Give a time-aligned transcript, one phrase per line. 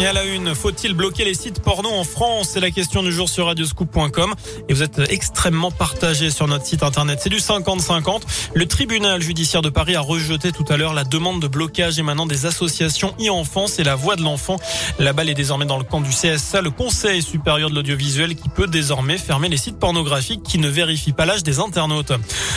[0.00, 2.50] Et à la une, faut-il bloquer les sites porno en France?
[2.52, 4.32] C'est la question du jour sur radioscoop.com.
[4.68, 7.18] Et vous êtes extrêmement partagé sur notre site internet.
[7.20, 8.20] C'est du 50-50.
[8.54, 12.26] Le tribunal judiciaire de Paris a rejeté tout à l'heure la demande de blocage émanant
[12.26, 14.60] des associations e-enfance et la voix de l'enfant.
[15.00, 18.48] La balle est désormais dans le camp du CSA, le Conseil supérieur de l'audiovisuel, qui
[18.48, 22.12] peut désormais fermer les sites pornographiques qui ne vérifient pas l'âge des internautes.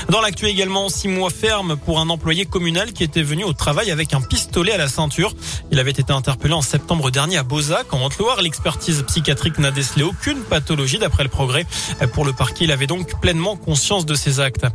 [0.09, 3.89] Dans l'actu également, six mois ferme pour un employé communal qui était venu au travail
[3.89, 5.33] avec un pistolet à la ceinture.
[5.71, 8.41] Il avait été interpellé en septembre dernier à Beauzac, en Haute-Loire.
[8.41, 11.65] L'expertise psychiatrique n'a décelé aucune pathologie d'après le progrès.
[12.13, 14.65] Pour le parquet, il avait donc pleinement conscience de ses actes.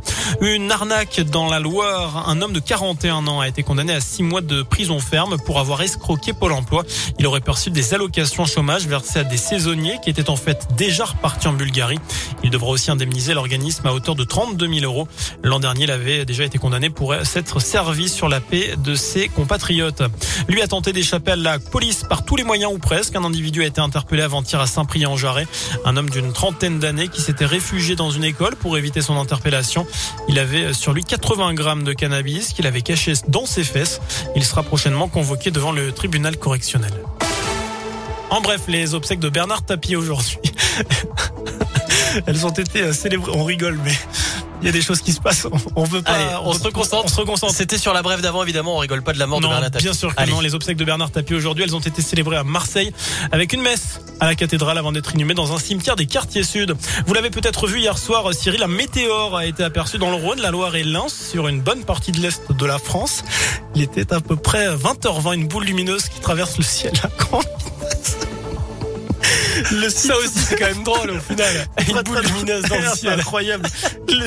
[0.41, 2.29] Une arnaque dans la Loire.
[2.29, 5.59] Un homme de 41 ans a été condamné à six mois de prison ferme pour
[5.59, 6.83] avoir escroqué Pôle emploi.
[7.19, 11.05] Il aurait perçu des allocations chômage versées à des saisonniers qui étaient en fait déjà
[11.05, 11.99] repartis en Bulgarie.
[12.43, 15.07] Il devra aussi indemniser l'organisme à hauteur de 32 000 euros.
[15.43, 19.27] L'an dernier, il avait déjà été condamné pour s'être servi sur la paix de ses
[19.27, 20.03] compatriotes.
[20.47, 23.15] Lui a tenté d'échapper à la police par tous les moyens ou presque.
[23.15, 25.47] Un individu a été interpellé avant-hier à Saint-Priest-en-Jarret.
[25.85, 29.85] Un homme d'une trentaine d'années qui s'était réfugié dans une école pour éviter son interpellation.
[30.29, 33.99] Il avait sur lui 80 grammes de cannabis qu'il avait caché dans ses fesses.
[34.35, 36.93] Il sera prochainement convoqué devant le tribunal correctionnel.
[38.29, 40.39] En bref, les obsèques de Bernard Tapie aujourd'hui.
[42.25, 43.31] Elles ont été célébrées.
[43.35, 43.93] On rigole, mais
[44.61, 45.47] il y a des choses qui se passent.
[45.75, 46.11] On veut pas.
[46.11, 47.05] Allez, on, se reconcentre.
[47.05, 47.53] On se reconcentre.
[47.53, 48.75] C'était sur la brève d'avant, évidemment.
[48.75, 49.85] On rigole pas de la mort non, de Bernard Tapie.
[49.85, 50.31] Bien sûr que Allez.
[50.31, 50.41] non.
[50.41, 52.91] Les obsèques de Bernard Tapie aujourd'hui, elles ont été célébrées à Marseille
[53.31, 56.75] avec une messe à la cathédrale avant d'être inhumées dans un cimetière des quartiers sud.
[57.05, 60.41] Vous l'avez peut-être vu hier soir, Cyril, un météore a été aperçu dans le Rhône,
[60.41, 63.23] la Loire et l'Ain sur une bonne partie de l'est de la France.
[63.75, 67.09] Il était à peu près 20h20, une boule lumineuse qui traverse le ciel à.
[69.71, 70.11] Le site...
[70.11, 71.67] Ça aussi, c'est quand même drôle au final.
[71.87, 73.19] Une boule lumineuse dans le ciel.
[73.19, 73.67] incroyable.
[74.07, 74.25] Le...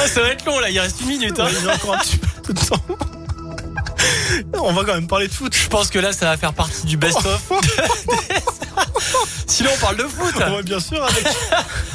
[0.00, 0.70] Ah, ça va être long là.
[0.70, 1.38] Il reste une minute.
[1.40, 1.46] Hein.
[1.46, 2.80] Ouais, il encore un petit peu de temps.
[4.54, 5.54] On va quand même parler de foot.
[5.56, 7.42] Je pense que là, ça va faire partie du best-of.
[9.46, 10.34] Sinon, on parle de foot.
[10.36, 11.02] Ouais, bien sûr.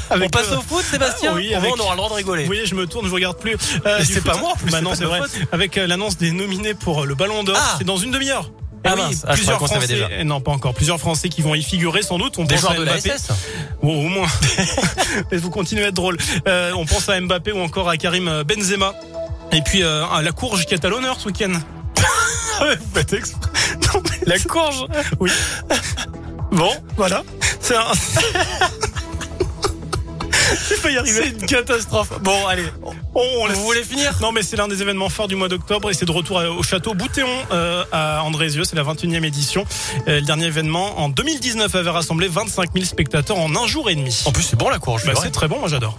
[0.09, 2.41] Avec, On passe euh, au foot, Sébastien oui, avec- on aura le droit de rigoler.
[2.43, 3.55] Vous voyez, je me tourne, je regarde plus.
[4.03, 5.19] C'est pas moi, en plus, Bah c'est non, vrai.
[5.21, 5.31] faute.
[5.51, 7.75] Avec euh, l'annonce des nominés pour euh, le Ballon d'Or, Ah.
[7.77, 8.51] c'est dans une demi-heure.
[8.85, 9.23] Ah oui, mince.
[9.27, 12.37] Ah, plusieurs Français, eh non pas encore, plusieurs Français qui vont y figurer sans doute.
[12.37, 13.09] On Des pense à de la Mbappé.
[13.17, 13.29] SS
[13.81, 14.27] Ou au moins.
[15.31, 16.17] Mais vous continuez à être drôle.
[16.47, 18.93] Euh, on pense à Mbappé ou encore à Karim Benzema.
[19.51, 21.51] Et puis euh, à la courge qui est à l'honneur ce week-end.
[22.59, 23.49] Vous faites exprès.
[23.93, 24.85] Non, mais- La courge
[25.19, 25.31] Oui.
[26.51, 27.23] Bon, voilà.
[27.59, 27.83] C'est un.
[30.71, 31.29] Il faut y C'est arriver.
[31.29, 32.09] une catastrophe.
[32.21, 32.65] Bon, allez.
[32.83, 32.93] On,
[33.39, 34.11] on laisse- Vous voulez finir?
[34.21, 36.63] Non, mais c'est l'un des événements forts du mois d'octobre et c'est de retour au
[36.63, 38.63] château Boutéon euh, à Andrézieux.
[38.63, 39.65] C'est la 21e édition.
[40.07, 43.95] Euh, le dernier événement en 2019 avait rassemblé 25 000 spectateurs en un jour et
[43.95, 44.21] demi.
[44.25, 45.05] En plus, c'est bon la courge.
[45.05, 45.97] Bah, c'est c'est très bon, moi j'adore.